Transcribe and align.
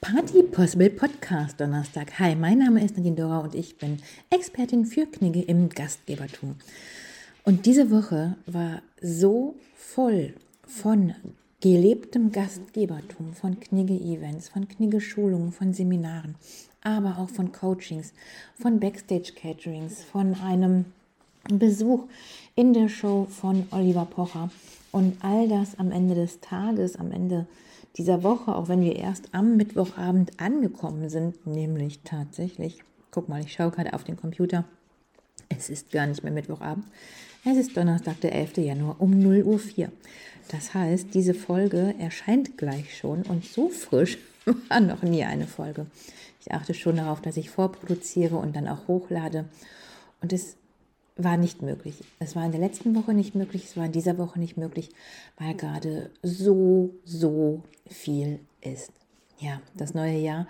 Party 0.00 0.42
Possible 0.42 0.88
Podcast 0.88 1.60
Donnerstag. 1.60 2.18
Hi, 2.18 2.34
mein 2.34 2.58
Name 2.58 2.82
ist 2.82 2.96
Nadine 2.96 3.16
Dora 3.16 3.40
und 3.40 3.54
ich 3.54 3.76
bin 3.76 3.98
Expertin 4.30 4.86
für 4.86 5.04
Knigge 5.04 5.42
im 5.42 5.68
Gastgebertum. 5.68 6.56
Und 7.44 7.66
diese 7.66 7.90
Woche 7.90 8.34
war 8.46 8.80
so 9.02 9.56
voll 9.76 10.32
von 10.66 11.14
gelebtem 11.60 12.32
Gastgebertum, 12.32 13.34
von 13.34 13.60
Knigge-Events, 13.60 14.48
von 14.48 14.66
Knigge-Schulungen, 14.66 15.52
von 15.52 15.74
Seminaren, 15.74 16.34
aber 16.82 17.18
auch 17.18 17.28
von 17.28 17.52
Coachings, 17.52 18.14
von 18.58 18.80
Backstage-Caterings, 18.80 20.02
von 20.02 20.34
einem 20.40 20.86
Besuch 21.52 22.04
in 22.56 22.72
der 22.72 22.88
Show 22.88 23.26
von 23.28 23.66
Oliver 23.70 24.06
Pocher 24.06 24.50
und 24.92 25.22
all 25.22 25.46
das 25.46 25.78
am 25.78 25.92
Ende 25.92 26.14
des 26.14 26.40
Tages, 26.40 26.96
am 26.96 27.12
Ende 27.12 27.46
dieser 27.96 28.22
Woche, 28.22 28.54
auch 28.54 28.68
wenn 28.68 28.82
wir 28.82 28.96
erst 28.96 29.34
am 29.34 29.56
Mittwochabend 29.56 30.40
angekommen 30.40 31.08
sind, 31.08 31.46
nämlich 31.46 32.00
tatsächlich, 32.04 32.82
guck 33.10 33.28
mal, 33.28 33.40
ich 33.40 33.52
schaue 33.52 33.70
gerade 33.70 33.94
auf 33.94 34.04
den 34.04 34.16
Computer, 34.16 34.64
es 35.48 35.68
ist 35.68 35.90
gar 35.90 36.06
nicht 36.06 36.22
mehr 36.22 36.32
Mittwochabend, 36.32 36.86
es 37.44 37.56
ist 37.56 37.76
Donnerstag, 37.76 38.20
der 38.20 38.34
11. 38.34 38.58
Januar 38.58 38.96
um 39.00 39.18
0 39.18 39.42
Uhr 39.44 39.58
4. 39.58 39.90
Das 40.48 40.74
heißt, 40.74 41.14
diese 41.14 41.34
Folge 41.34 41.94
erscheint 41.98 42.58
gleich 42.58 42.96
schon 42.96 43.22
und 43.22 43.44
so 43.44 43.68
frisch 43.68 44.18
war 44.68 44.80
noch 44.80 45.02
nie 45.02 45.24
eine 45.24 45.46
Folge. 45.46 45.86
Ich 46.40 46.52
achte 46.52 46.74
schon 46.74 46.96
darauf, 46.96 47.20
dass 47.20 47.36
ich 47.36 47.50
vorproduziere 47.50 48.36
und 48.36 48.56
dann 48.56 48.68
auch 48.68 48.88
hochlade. 48.88 49.46
Und 50.22 50.32
es 50.32 50.56
war 51.24 51.36
nicht 51.36 51.62
möglich. 51.62 51.96
Es 52.18 52.36
war 52.36 52.44
in 52.44 52.52
der 52.52 52.60
letzten 52.60 52.94
Woche 52.94 53.14
nicht 53.14 53.34
möglich, 53.34 53.64
es 53.64 53.76
war 53.76 53.86
in 53.86 53.92
dieser 53.92 54.18
Woche 54.18 54.38
nicht 54.38 54.56
möglich, 54.56 54.90
weil 55.38 55.54
gerade 55.54 56.10
so, 56.22 56.94
so 57.04 57.62
viel 57.88 58.40
ist. 58.60 58.92
Ja, 59.38 59.60
das 59.74 59.94
neue 59.94 60.18
Jahr 60.18 60.46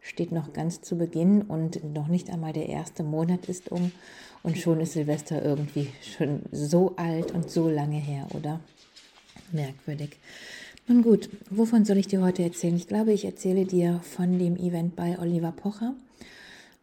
steht 0.00 0.32
noch 0.32 0.52
ganz 0.52 0.80
zu 0.80 0.96
Beginn 0.96 1.42
und 1.42 1.82
noch 1.94 2.08
nicht 2.08 2.30
einmal 2.30 2.52
der 2.52 2.68
erste 2.68 3.02
Monat 3.02 3.46
ist 3.46 3.70
um 3.70 3.92
und 4.42 4.58
schon 4.58 4.80
ist 4.80 4.92
Silvester 4.92 5.44
irgendwie 5.44 5.88
schon 6.16 6.42
so 6.52 6.94
alt 6.96 7.32
und 7.32 7.50
so 7.50 7.68
lange 7.68 7.98
her, 7.98 8.26
oder? 8.34 8.60
Merkwürdig. 9.52 10.18
Nun 10.86 11.02
gut, 11.02 11.28
wovon 11.50 11.84
soll 11.84 11.98
ich 11.98 12.06
dir 12.06 12.22
heute 12.22 12.42
erzählen? 12.42 12.76
Ich 12.76 12.88
glaube, 12.88 13.12
ich 13.12 13.24
erzähle 13.24 13.66
dir 13.66 14.00
von 14.02 14.38
dem 14.38 14.56
Event 14.56 14.96
bei 14.96 15.18
Oliver 15.18 15.52
Pocher. 15.52 15.94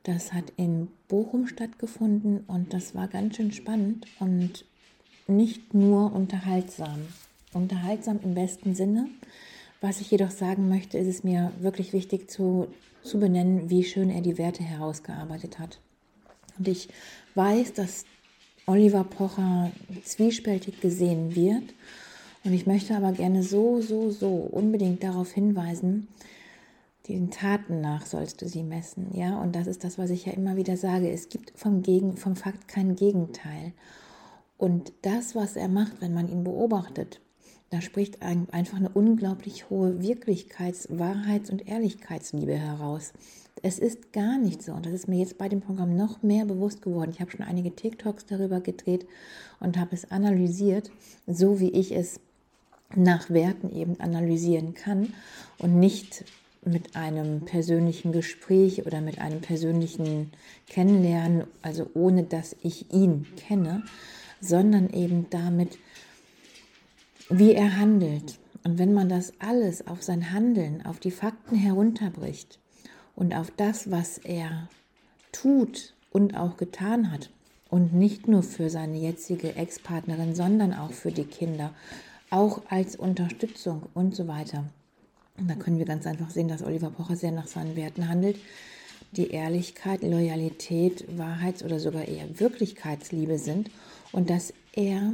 Das 0.06 0.34
hat 0.34 0.54
in 0.56 0.88
Bochum 1.08 1.48
stattgefunden 1.48 2.42
und 2.46 2.74
das 2.74 2.94
war 2.94 3.08
ganz 3.08 3.38
schön 3.38 3.52
spannend 3.52 4.06
und 4.20 4.64
nicht 5.28 5.74
nur 5.74 6.14
unterhaltsam. 6.14 7.00
Unterhaltsam 7.54 8.20
im 8.24 8.36
besten 8.36 8.76
Sinne. 8.76 9.08
Was 9.82 10.02
ich 10.02 10.12
jedoch 10.12 10.30
sagen 10.30 10.70
möchte, 10.70 11.00
ist 11.00 11.08
es 11.08 11.24
mir 11.24 11.52
wirklich 11.60 11.92
wichtig 11.92 12.30
zu, 12.30 12.68
zu 13.02 13.20
benennen, 13.20 13.72
wie 13.72 13.84
schön 13.84 14.12
er 14.12 14.22
die 14.22 14.38
Werte 14.38 14.64
herausgearbeitet 14.64 15.58
hat. 15.58 15.80
Und 16.60 16.68
ich 16.68 16.88
weiß, 17.34 17.74
dass 17.74 18.06
Oliver 18.68 19.06
Pocher 19.06 19.72
zwiespältig 20.04 20.82
gesehen 20.82 21.36
wird. 21.36 21.74
Und 22.44 22.54
ich 22.54 22.68
möchte 22.68 22.96
aber 22.96 23.12
gerne 23.12 23.42
so, 23.42 23.82
so, 23.82 24.12
so 24.12 24.28
unbedingt 24.28 25.02
darauf 25.02 25.32
hinweisen, 25.32 26.08
den 27.08 27.30
Taten 27.32 27.82
nach 27.82 28.06
sollst 28.06 28.42
du 28.42 28.48
sie 28.48 28.64
messen, 28.64 29.08
ja. 29.14 29.40
Und 29.40 29.56
das 29.56 29.68
ist 29.68 29.84
das, 29.84 29.98
was 29.98 30.10
ich 30.10 30.26
ja 30.26 30.34
immer 30.34 30.56
wieder 30.56 30.78
sage. 30.78 31.10
Es 31.10 31.30
gibt 31.30 31.58
vom, 31.58 31.82
Gegen, 31.84 32.18
vom 32.18 32.36
Fakt 32.36 32.68
kein 32.68 32.96
Gegenteil. 32.96 33.74
Und 34.58 34.94
das, 35.02 35.36
was 35.36 35.56
er 35.56 35.68
macht, 35.68 36.02
wenn 36.02 36.14
man 36.14 36.30
ihn 36.30 36.44
beobachtet, 36.44 37.20
da 37.70 37.82
spricht 37.82 38.22
einfach 38.22 38.78
eine 38.78 38.90
unglaublich 38.90 39.70
hohe 39.70 40.02
Wirklichkeits-, 40.02 40.88
Wahrheits- 40.98 41.50
und 41.50 41.68
Ehrlichkeitsliebe 41.68 42.56
heraus. 42.56 43.12
Es 43.64 43.80
ist 43.80 44.14
gar 44.14 44.38
nicht 44.38 44.62
so. 44.62 44.74
Und 44.74 44.86
das 44.86 44.94
ist 44.94 45.08
mir 45.08 45.20
jetzt 45.20 45.38
bei 45.38 45.50
dem 45.50 45.62
Programm 45.62 45.96
noch 45.96 46.22
mehr 46.24 46.46
bewusst 46.46 46.82
geworden. 46.82 47.12
Ich 47.12 47.20
habe 47.20 47.32
schon 47.32 47.46
einige 47.46 47.76
TikToks 47.76 48.26
darüber 48.28 48.62
gedreht 48.62 49.08
und 49.60 49.78
habe 49.78 49.96
es 49.96 50.12
analysiert, 50.12 50.92
so 51.28 51.60
wie 51.60 51.70
ich 51.70 51.92
es 51.92 52.20
nach 52.96 53.30
Werten 53.30 53.76
eben 53.76 54.00
analysieren 54.00 54.74
kann 54.74 55.14
und 55.58 55.80
nicht 55.80 56.24
mit 56.66 56.96
einem 56.96 57.46
persönlichen 57.46 58.12
Gespräch 58.12 58.86
oder 58.86 59.02
mit 59.02 59.20
einem 59.20 59.42
persönlichen 59.42 60.32
Kennenlernen, 60.68 61.46
also 61.62 61.90
ohne 61.94 62.24
dass 62.24 62.56
ich 62.62 62.92
ihn 62.92 63.26
kenne, 63.38 63.84
sondern 64.42 64.90
eben 64.90 65.30
damit, 65.30 65.78
wie 67.30 67.54
er 67.54 67.78
handelt. 67.78 68.40
Und 68.64 68.80
wenn 68.80 68.94
man 68.94 69.10
das 69.10 69.34
alles 69.40 69.88
auf 69.88 70.02
sein 70.04 70.32
Handeln, 70.32 70.86
auf 70.86 71.00
die 71.00 71.12
Fakten 71.12 71.56
herunterbricht 71.56 72.60
und 73.16 73.36
auf 73.36 73.52
das, 73.56 73.92
was 73.92 74.18
er 74.18 74.70
tut 75.32 75.94
und 76.12 76.36
auch 76.36 76.58
getan 76.58 77.12
hat, 77.12 77.30
und 77.70 77.94
nicht 77.94 78.28
nur 78.28 78.44
für 78.44 78.70
seine 78.70 78.98
jetzige 78.98 79.56
Ex-Partnerin, 79.56 80.36
sondern 80.36 80.74
auch 80.74 80.92
für 80.92 81.12
die 81.12 81.26
Kinder, 81.26 81.74
auch 82.30 82.62
als 82.70 82.96
Unterstützung 82.96 83.84
und 83.94 84.16
so 84.16 84.28
weiter, 84.28 84.64
und 85.38 85.50
da 85.50 85.56
können 85.56 85.78
wir 85.78 85.86
ganz 85.86 86.06
einfach 86.08 86.30
sehen, 86.30 86.48
dass 86.48 86.64
Oliver 86.64 86.90
Pocher 86.90 87.16
sehr 87.16 87.32
nach 87.32 87.48
seinen 87.48 87.76
Werten 87.76 88.08
handelt. 88.08 88.38
Die 89.12 89.32
Ehrlichkeit, 89.32 90.02
Loyalität, 90.02 91.06
Wahrheits- 91.18 91.64
oder 91.64 91.80
sogar 91.80 92.08
eher 92.08 92.40
Wirklichkeitsliebe 92.40 93.38
sind 93.38 93.70
und 94.12 94.30
dass 94.30 94.54
er 94.74 95.14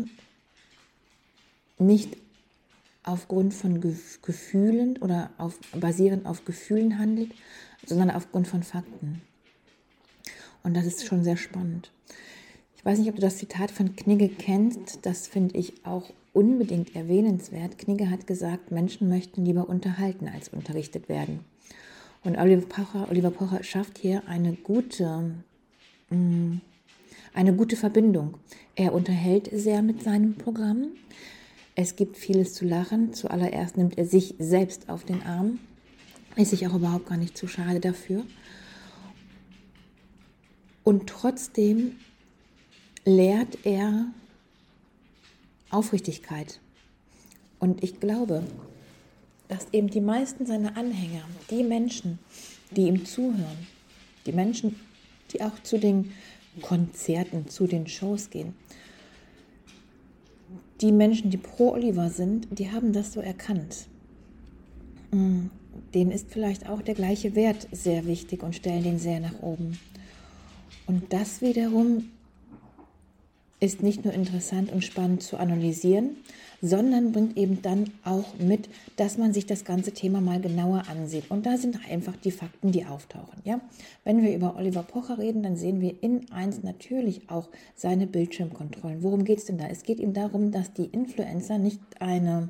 nicht 1.77 2.17
aufgrund 3.03 3.53
von 3.53 3.81
Gefühlen 3.81 4.97
oder 4.97 5.31
auf, 5.37 5.59
basierend 5.73 6.25
auf 6.25 6.45
Gefühlen 6.45 6.99
handelt, 6.99 7.31
sondern 7.85 8.11
aufgrund 8.11 8.47
von 8.47 8.63
Fakten. 8.63 9.21
Und 10.63 10.75
das 10.75 10.85
ist 10.85 11.05
schon 11.05 11.23
sehr 11.23 11.37
spannend. 11.37 11.91
Ich 12.77 12.85
weiß 12.85 12.99
nicht, 12.99 13.09
ob 13.09 13.15
du 13.15 13.21
das 13.21 13.37
Zitat 13.37 13.71
von 13.71 13.95
Knigge 13.95 14.29
kennst. 14.29 14.99
Das 15.03 15.27
finde 15.27 15.57
ich 15.57 15.85
auch 15.85 16.11
unbedingt 16.33 16.95
erwähnenswert. 16.95 17.77
Knigge 17.77 18.09
hat 18.09 18.27
gesagt, 18.27 18.71
Menschen 18.71 19.09
möchten 19.09 19.45
lieber 19.45 19.67
unterhalten 19.67 20.27
als 20.27 20.49
unterrichtet 20.49 21.09
werden. 21.09 21.39
Und 22.23 22.37
Oliver 22.37 22.67
Pocher, 22.67 23.09
Oliver 23.09 23.31
Pocher 23.31 23.63
schafft 23.63 23.97
hier 23.97 24.23
eine 24.27 24.53
gute, 24.53 25.33
mm, 26.09 26.57
eine 27.33 27.53
gute 27.53 27.75
Verbindung. 27.75 28.37
Er 28.75 28.93
unterhält 28.93 29.49
sehr 29.51 29.81
mit 29.81 30.03
seinem 30.03 30.35
Programm. 30.35 30.89
Es 31.75 31.95
gibt 31.95 32.17
vieles 32.17 32.53
zu 32.53 32.65
lachen. 32.65 33.13
Zuallererst 33.13 33.77
nimmt 33.77 33.97
er 33.97 34.05
sich 34.05 34.35
selbst 34.37 34.89
auf 34.89 35.03
den 35.03 35.23
Arm. 35.23 35.59
Ist 36.35 36.51
sich 36.51 36.67
auch 36.67 36.75
überhaupt 36.75 37.07
gar 37.07 37.17
nicht 37.17 37.37
zu 37.37 37.47
schade 37.47 37.79
dafür. 37.79 38.23
Und 40.83 41.07
trotzdem 41.07 41.93
lehrt 43.03 43.65
er 43.65 44.05
Aufrichtigkeit. 45.71 46.59
Und 47.59 47.83
ich 47.83 47.99
glaube, 47.99 48.43
dass 49.47 49.67
eben 49.71 49.89
die 49.89 50.01
meisten 50.01 50.45
seiner 50.45 50.77
Anhänger, 50.77 51.23
die 51.49 51.63
Menschen, 51.63 52.19
die 52.71 52.87
ihm 52.87 53.05
zuhören, 53.05 53.67
die 54.25 54.31
Menschen, 54.31 54.79
die 55.31 55.41
auch 55.41 55.61
zu 55.63 55.77
den 55.77 56.11
Konzerten, 56.61 57.47
zu 57.47 57.67
den 57.67 57.87
Shows 57.87 58.29
gehen, 58.29 58.53
die 60.81 60.91
Menschen, 60.91 61.29
die 61.29 61.37
pro 61.37 61.71
Oliver 61.71 62.09
sind, 62.09 62.47
die 62.51 62.71
haben 62.71 62.91
das 62.91 63.13
so 63.13 63.21
erkannt. 63.21 63.87
Mm, 65.11 65.47
denen 65.93 66.11
ist 66.11 66.29
vielleicht 66.29 66.67
auch 66.67 66.81
der 66.81 66.95
gleiche 66.95 67.35
Wert 67.35 67.67
sehr 67.71 68.05
wichtig 68.05 68.43
und 68.43 68.55
stellen 68.55 68.83
den 68.83 68.99
sehr 68.99 69.19
nach 69.19 69.41
oben. 69.41 69.77
Und 70.87 71.13
das 71.13 71.41
wiederum 71.41 72.09
ist 73.61 73.83
nicht 73.83 74.03
nur 74.03 74.13
interessant 74.13 74.71
und 74.71 74.83
spannend 74.83 75.21
zu 75.21 75.37
analysieren, 75.37 76.17
sondern 76.63 77.11
bringt 77.11 77.37
eben 77.37 77.61
dann 77.61 77.91
auch 78.03 78.33
mit, 78.39 78.69
dass 78.95 79.19
man 79.19 79.33
sich 79.33 79.45
das 79.45 79.65
ganze 79.65 79.91
Thema 79.91 80.19
mal 80.19 80.41
genauer 80.41 80.83
ansieht. 80.89 81.29
Und 81.29 81.45
da 81.45 81.57
sind 81.57 81.79
einfach 81.89 82.15
die 82.15 82.31
Fakten, 82.31 82.71
die 82.71 82.85
auftauchen. 82.85 83.39
Ja? 83.43 83.61
Wenn 84.03 84.23
wir 84.23 84.35
über 84.35 84.55
Oliver 84.55 84.81
Pocher 84.81 85.19
reden, 85.19 85.43
dann 85.43 85.57
sehen 85.57 85.79
wir 85.79 85.93
in 86.01 86.31
eins 86.31 86.63
natürlich 86.63 87.29
auch 87.29 87.49
seine 87.75 88.07
Bildschirmkontrollen. 88.07 89.03
Worum 89.03 89.25
geht 89.25 89.37
es 89.37 89.45
denn 89.45 89.59
da? 89.59 89.67
Es 89.67 89.83
geht 89.83 89.99
ihm 89.99 90.13
darum, 90.13 90.51
dass 90.51 90.73
die 90.73 90.85
Influencer 90.85 91.59
nicht 91.59 91.79
eine 91.99 92.49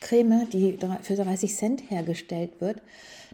Creme, 0.00 0.48
die 0.50 0.78
für 1.02 1.14
30 1.14 1.54
Cent 1.54 1.90
hergestellt 1.90 2.52
wird, 2.60 2.80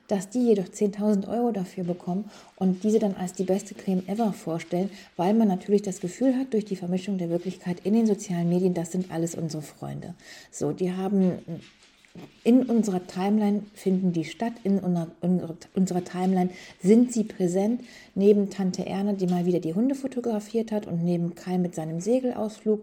dass 0.09 0.31
die 0.31 0.47
jedoch 0.47 0.67
10.000 0.67 1.29
Euro 1.29 1.53
dafür 1.53 1.85
bekommen 1.85 2.31
und 2.57 2.85
diese 2.85 2.99
dann 2.99 3.15
als 3.15 3.33
die 3.33 3.45
beste 3.45 3.75
Creme 3.75 4.03
ever 4.07 4.33
vorstellen, 4.33 4.91
weil 5.17 5.35
man 5.35 5.49
natürlich 5.49 5.83
das 5.83 6.01
Gefühl 6.01 6.37
hat, 6.37 6.53
durch 6.53 6.65
die 6.65 6.77
Vermischung 6.77 7.19
der 7.19 7.31
Wirklichkeit 7.31 7.81
in 7.85 7.95
den 7.95 8.07
sozialen 8.07 8.49
Medien, 8.49 8.75
das 8.75 8.93
sind 8.93 9.11
alles 9.11 9.35
unsere 9.35 9.63
Freunde. 9.63 10.15
So, 10.51 10.73
die 10.73 10.93
haben 10.93 11.39
in 12.45 12.63
unserer 12.63 13.07
Timeline 13.07 13.63
finden 13.75 14.13
die 14.13 14.25
statt, 14.25 14.55
in 14.65 14.79
unserer 14.79 16.05
Timeline 16.05 16.51
sind 16.83 17.13
sie 17.13 17.25
präsent, 17.25 17.83
neben 18.15 18.49
Tante 18.49 18.87
Erna, 18.87 19.13
die 19.13 19.27
mal 19.27 19.45
wieder 19.45 19.61
die 19.61 19.75
Hunde 19.75 19.95
fotografiert 19.95 20.73
hat 20.73 20.87
und 20.87 21.05
neben 21.05 21.35
Kai 21.35 21.59
mit 21.59 21.75
seinem 21.75 22.01
Segelausflug 22.01 22.81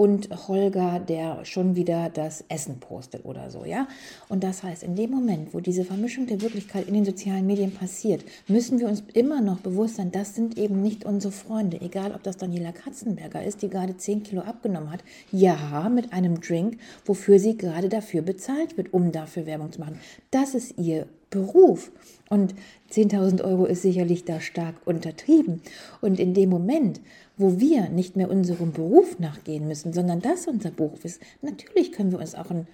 und 0.00 0.30
Holger, 0.48 0.98
der 0.98 1.44
schon 1.44 1.76
wieder 1.76 2.08
das 2.08 2.42
Essen 2.48 2.80
postet 2.80 3.26
oder 3.26 3.50
so, 3.50 3.66
ja. 3.66 3.86
Und 4.30 4.42
das 4.42 4.62
heißt, 4.62 4.82
in 4.82 4.96
dem 4.96 5.10
Moment, 5.10 5.52
wo 5.52 5.60
diese 5.60 5.84
Vermischung 5.84 6.26
der 6.26 6.40
Wirklichkeit 6.40 6.88
in 6.88 6.94
den 6.94 7.04
sozialen 7.04 7.46
Medien 7.46 7.70
passiert, 7.70 8.24
müssen 8.48 8.80
wir 8.80 8.88
uns 8.88 9.02
immer 9.12 9.42
noch 9.42 9.60
bewusst 9.60 9.96
sein, 9.96 10.10
das 10.10 10.34
sind 10.34 10.56
eben 10.56 10.80
nicht 10.80 11.04
unsere 11.04 11.34
Freunde, 11.34 11.82
egal 11.82 12.14
ob 12.14 12.22
das 12.22 12.38
Daniela 12.38 12.72
Katzenberger 12.72 13.44
ist, 13.44 13.60
die 13.60 13.68
gerade 13.68 13.94
10 13.94 14.22
Kilo 14.22 14.40
abgenommen 14.40 14.90
hat, 14.90 15.04
ja, 15.32 15.90
mit 15.90 16.14
einem 16.14 16.40
Drink, 16.40 16.78
wofür 17.04 17.38
sie 17.38 17.58
gerade 17.58 17.90
dafür 17.90 18.22
bezahlt 18.22 18.78
wird, 18.78 18.94
um 18.94 19.12
dafür 19.12 19.44
Werbung 19.44 19.70
zu 19.70 19.80
machen. 19.80 20.00
Das 20.30 20.54
ist 20.54 20.78
ihr 20.78 21.08
Beruf. 21.30 21.90
Und 22.28 22.54
10.000 22.92 23.42
Euro 23.42 23.64
ist 23.64 23.82
sicherlich 23.82 24.24
da 24.24 24.40
stark 24.40 24.74
untertrieben. 24.84 25.62
Und 26.00 26.20
in 26.20 26.34
dem 26.34 26.50
Moment, 26.50 27.00
wo 27.36 27.58
wir 27.58 27.88
nicht 27.88 28.16
mehr 28.16 28.30
unserem 28.30 28.72
Beruf 28.72 29.18
nachgehen 29.18 29.66
müssen, 29.66 29.92
sondern 29.92 30.20
das 30.20 30.46
unser 30.46 30.70
Beruf 30.70 31.04
ist, 31.04 31.20
natürlich 31.42 31.92
können 31.92 32.12
wir 32.12 32.18
uns 32.18 32.34
auch 32.34 32.50
in 32.50 32.66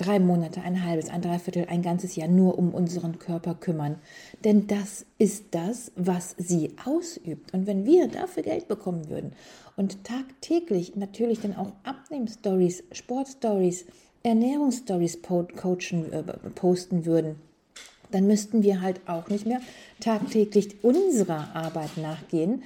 drei 0.00 0.18
Monate, 0.18 0.62
ein 0.62 0.84
halbes, 0.84 1.10
ein 1.10 1.22
Dreiviertel, 1.22 1.66
ein 1.68 1.82
ganzes 1.82 2.16
Jahr 2.16 2.28
nur 2.28 2.58
um 2.58 2.72
unseren 2.72 3.18
Körper 3.18 3.54
kümmern. 3.54 3.96
Denn 4.44 4.66
das 4.66 5.04
ist 5.18 5.46
das, 5.50 5.92
was 5.94 6.34
sie 6.38 6.72
ausübt. 6.84 7.52
Und 7.52 7.66
wenn 7.66 7.84
wir 7.84 8.08
dafür 8.08 8.42
Geld 8.42 8.66
bekommen 8.66 9.10
würden 9.10 9.32
und 9.76 10.04
tagtäglich 10.04 10.96
natürlich 10.96 11.40
dann 11.40 11.56
auch 11.56 11.72
Abnehmstories, 11.84 12.84
Sportstories, 12.92 13.84
Ernährungsstories 14.22 15.20
coachen, 15.22 16.12
äh, 16.12 16.22
posten 16.54 17.04
würden, 17.04 17.36
dann 18.10 18.26
müssten 18.26 18.62
wir 18.62 18.80
halt 18.80 19.00
auch 19.06 19.28
nicht 19.28 19.46
mehr 19.46 19.60
tagtäglich 20.00 20.82
unserer 20.82 21.54
Arbeit 21.54 21.96
nachgehen. 21.96 22.62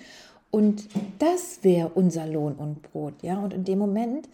Und 0.51 0.89
das 1.19 1.61
wäre 1.63 1.91
unser 1.95 2.27
Lohn 2.27 2.55
und 2.55 2.83
Brot. 2.83 3.15
Ja? 3.23 3.39
Und 3.39 3.53
in 3.53 3.65
dem 3.65 3.79
Moment 3.79 4.29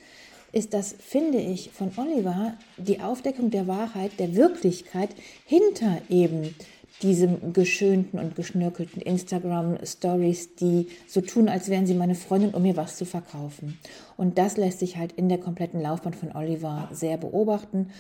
ist 0.53 0.75
das, 0.75 0.95
finde 0.99 1.39
ich, 1.39 1.71
von 1.71 1.93
Oliver 1.97 2.55
die 2.77 3.01
Aufdeckung 3.01 3.51
der 3.51 3.67
Wahrheit, 3.67 4.13
der 4.19 4.35
Wirklichkeit 4.35 5.11
hinter 5.47 5.99
eben 6.09 6.55
diesem 7.03 7.53
geschönten 7.53 8.19
und 8.19 8.37
geschnörkelten 8.37 9.01
Instagram-Stories, 9.01 10.57
die 10.57 10.89
so 11.07 11.21
tun, 11.21 11.49
als 11.49 11.69
wären 11.69 11.87
sie 11.87 11.95
meine 11.95 12.15
Freundin, 12.15 12.53
um 12.53 12.63
mir 12.63 12.77
was 12.77 12.97
zu 12.97 13.07
verkaufen. 13.07 13.79
Und 14.17 14.37
das 14.37 14.57
lässt 14.57 14.81
sich 14.81 14.97
halt 14.97 15.13
in 15.13 15.29
der 15.29 15.39
kompletten 15.39 15.81
Laufbahn 15.81 16.13
von 16.13 16.33
Oliver 16.33 16.89
sehr 16.93 17.17
beobachten 17.17 17.91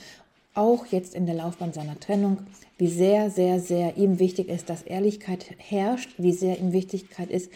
auch 0.54 0.86
jetzt 0.86 1.14
in 1.14 1.26
der 1.26 1.34
Laufbahn 1.34 1.72
seiner 1.72 1.98
Trennung, 1.98 2.38
wie 2.78 2.88
sehr, 2.88 3.30
sehr, 3.30 3.60
sehr 3.60 3.96
ihm 3.96 4.18
wichtig 4.18 4.48
ist, 4.48 4.68
dass 4.70 4.82
Ehrlichkeit 4.82 5.46
herrscht, 5.58 6.10
wie 6.18 6.32
sehr 6.32 6.58
ihm 6.58 6.72
Wichtigkeit 6.72 7.30
ist, 7.30 7.50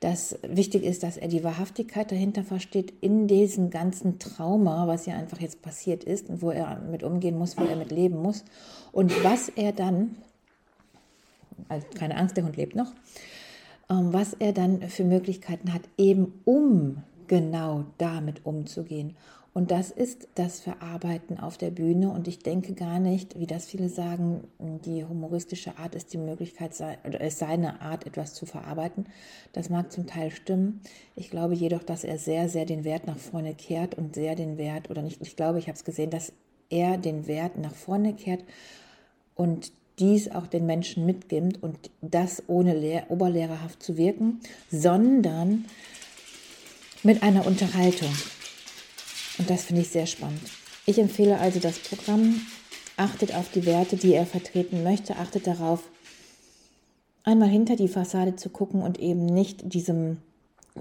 dass 0.00 0.38
wichtig 0.42 0.84
ist, 0.84 1.02
dass 1.02 1.16
er 1.16 1.26
die 1.26 1.42
Wahrhaftigkeit 1.42 2.12
dahinter 2.12 2.44
versteht 2.44 2.92
in 3.00 3.26
diesem 3.26 3.70
ganzen 3.70 4.18
Trauma, 4.20 4.86
was 4.86 5.06
ja 5.06 5.16
einfach 5.16 5.40
jetzt 5.40 5.60
passiert 5.60 6.04
ist 6.04 6.28
und 6.28 6.40
wo 6.40 6.50
er 6.50 6.80
mit 6.80 7.02
umgehen 7.02 7.36
muss, 7.36 7.58
wo 7.58 7.64
er 7.64 7.76
mit 7.76 7.90
leben 7.90 8.22
muss. 8.22 8.44
Und 8.92 9.12
was 9.24 9.48
er 9.48 9.72
dann, 9.72 10.16
also 11.68 11.84
keine 11.98 12.16
Angst, 12.16 12.36
der 12.36 12.44
Hund 12.44 12.56
lebt 12.56 12.76
noch, 12.76 12.92
ähm, 13.90 14.12
was 14.12 14.34
er 14.34 14.52
dann 14.52 14.82
für 14.82 15.04
Möglichkeiten 15.04 15.72
hat, 15.74 15.82
eben 15.96 16.40
um 16.44 17.02
genau 17.28 17.84
damit 17.98 18.44
umzugehen. 18.44 19.16
Und 19.54 19.72
das 19.72 19.90
ist 19.90 20.28
das 20.36 20.60
Verarbeiten 20.60 21.40
auf 21.40 21.58
der 21.58 21.70
Bühne. 21.70 22.10
Und 22.10 22.28
ich 22.28 22.38
denke 22.38 22.74
gar 22.74 23.00
nicht, 23.00 23.38
wie 23.40 23.46
das 23.46 23.66
viele 23.66 23.88
sagen, 23.88 24.44
die 24.84 25.04
humoristische 25.04 25.78
Art 25.78 25.94
ist 25.96 26.12
die 26.12 26.18
Möglichkeit, 26.18 26.74
oder 27.04 27.20
ist 27.20 27.38
seine 27.38 27.80
Art, 27.80 28.06
etwas 28.06 28.34
zu 28.34 28.46
verarbeiten. 28.46 29.06
Das 29.52 29.68
mag 29.68 29.90
zum 29.90 30.06
Teil 30.06 30.30
stimmen. 30.30 30.80
Ich 31.16 31.30
glaube 31.30 31.54
jedoch, 31.54 31.82
dass 31.82 32.04
er 32.04 32.18
sehr, 32.18 32.48
sehr 32.48 32.66
den 32.66 32.84
Wert 32.84 33.06
nach 33.06 33.18
vorne 33.18 33.54
kehrt 33.54 33.96
und 33.96 34.14
sehr 34.14 34.36
den 34.36 34.58
Wert, 34.58 34.90
oder 34.90 35.02
nicht, 35.02 35.20
ich 35.22 35.34
glaube, 35.34 35.58
ich 35.58 35.66
habe 35.66 35.76
es 35.76 35.84
gesehen, 35.84 36.10
dass 36.10 36.32
er 36.70 36.98
den 36.98 37.26
Wert 37.26 37.58
nach 37.58 37.74
vorne 37.74 38.14
kehrt 38.14 38.44
und 39.34 39.72
dies 39.98 40.30
auch 40.30 40.46
den 40.46 40.66
Menschen 40.66 41.04
mitgibt 41.06 41.60
und 41.62 41.90
das 42.00 42.44
ohne 42.46 42.74
lehr 42.74 43.10
oberlehrerhaft 43.10 43.82
zu 43.82 43.96
wirken, 43.96 44.40
sondern 44.70 45.64
mit 47.02 47.22
einer 47.22 47.46
Unterhaltung. 47.46 48.12
Und 49.38 49.48
das 49.48 49.64
finde 49.64 49.82
ich 49.82 49.88
sehr 49.88 50.06
spannend. 50.06 50.40
Ich 50.86 50.98
empfehle 50.98 51.38
also 51.38 51.60
das 51.60 51.78
Programm. 51.78 52.40
Achtet 52.96 53.34
auf 53.34 53.50
die 53.52 53.64
Werte, 53.66 53.96
die 53.96 54.14
er 54.14 54.26
vertreten 54.26 54.82
möchte. 54.82 55.16
Achtet 55.16 55.46
darauf, 55.46 55.82
einmal 57.22 57.48
hinter 57.48 57.76
die 57.76 57.88
Fassade 57.88 58.36
zu 58.36 58.48
gucken 58.48 58.82
und 58.82 58.98
eben 58.98 59.26
nicht 59.26 59.72
diesem 59.72 60.18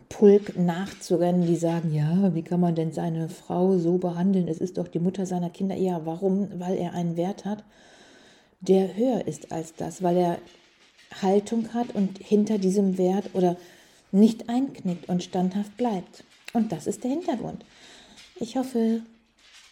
Pulk 0.10 0.58
nachzurennen, 0.58 1.46
die 1.46 1.56
sagen, 1.56 1.94
ja, 1.94 2.34
wie 2.34 2.44
kann 2.44 2.60
man 2.60 2.76
denn 2.76 2.92
seine 2.92 3.30
Frau 3.30 3.78
so 3.78 3.98
behandeln? 3.98 4.48
Es 4.48 4.60
ist 4.60 4.78
doch 4.78 4.88
die 4.88 5.00
Mutter 5.00 5.26
seiner 5.26 5.50
Kinder. 5.50 5.76
Ja, 5.76 6.06
warum? 6.06 6.50
Weil 6.60 6.78
er 6.78 6.94
einen 6.94 7.18
Wert 7.18 7.46
hat, 7.46 7.64
der 8.62 8.96
höher 8.96 9.28
ist 9.28 9.52
als 9.52 9.76
das, 9.76 10.02
weil 10.02 10.18
er 10.18 10.38
Haltung 11.22 11.74
hat 11.74 11.94
und 11.94 12.18
hinter 12.20 12.58
diesem 12.58 12.98
Wert 12.98 13.30
oder 13.34 13.58
nicht 14.20 14.50
einknickt 14.50 15.10
und 15.10 15.24
standhaft 15.24 15.78
bleibt. 15.78 16.24
Und 16.54 16.72
das 16.72 16.88
ist 16.88 17.04
der 17.04 17.12
Hintergrund. 17.12 17.64
Ich 18.40 18.56
hoffe, 18.56 19.02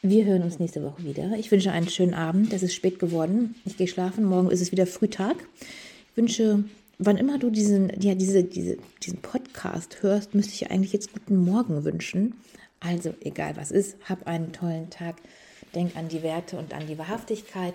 wir 0.02 0.26
hören 0.26 0.44
uns 0.44 0.60
nächste 0.60 0.84
Woche 0.84 1.04
wieder. 1.04 1.36
Ich 1.38 1.52
wünsche 1.52 1.72
einen 1.72 1.90
schönen 1.90 2.14
Abend. 2.14 2.54
Es 2.54 2.64
ist 2.64 2.74
spät 2.74 3.00
geworden. 3.00 3.56
Ich 3.66 3.78
gehe 3.78 3.88
schlafen. 3.88 4.26
Morgen 4.26 4.52
ist 4.52 4.62
es 4.62 4.72
wieder 4.72 4.86
Frühtag. 4.86 5.36
Ich 6.12 6.18
wünsche, 6.18 6.64
wann 6.98 7.18
immer 7.18 7.40
du 7.40 7.50
diesen, 7.50 7.90
ja, 8.02 8.16
diese, 8.16 8.44
diese, 8.44 8.78
diesen 9.04 9.20
Podcast 9.22 10.04
hörst, 10.04 10.36
müsste 10.36 10.54
ich 10.54 10.72
eigentlich 10.72 10.94
jetzt 10.94 11.14
guten 11.14 11.38
Morgen 11.38 11.84
wünschen. 11.84 12.36
Also, 12.80 13.14
egal 13.22 13.56
was 13.56 13.72
ist, 13.72 13.98
hab 14.08 14.28
einen 14.28 14.54
tollen 14.54 14.90
Tag. 14.90 15.16
Denk 15.74 15.98
an 15.98 16.08
die 16.08 16.24
Werte 16.24 16.58
und 16.58 16.74
an 16.74 16.88
die 16.88 16.98
Wahrhaftigkeit. 16.98 17.74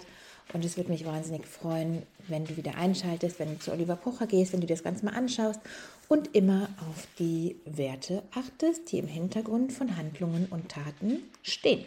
Und 0.52 0.64
es 0.64 0.76
würde 0.76 0.90
mich 0.90 1.04
wahnsinnig 1.04 1.46
freuen, 1.46 2.02
wenn 2.28 2.44
du 2.44 2.56
wieder 2.56 2.76
einschaltest, 2.76 3.38
wenn 3.38 3.54
du 3.54 3.58
zu 3.58 3.72
Oliver 3.72 3.96
Pocher 3.96 4.26
gehst, 4.26 4.52
wenn 4.52 4.60
du 4.60 4.66
dir 4.66 4.74
das 4.74 4.82
Ganze 4.82 5.04
mal 5.04 5.14
anschaust 5.14 5.60
und 6.08 6.34
immer 6.34 6.68
auf 6.90 7.06
die 7.18 7.56
Werte 7.64 8.22
achtest, 8.34 8.90
die 8.90 8.98
im 8.98 9.06
Hintergrund 9.06 9.72
von 9.72 9.96
Handlungen 9.96 10.46
und 10.50 10.68
Taten 10.68 11.22
stehen. 11.42 11.84